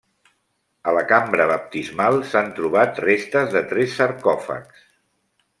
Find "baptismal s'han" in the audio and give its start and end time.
1.51-2.49